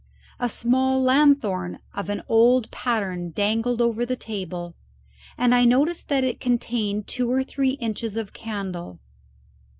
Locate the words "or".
7.31-7.43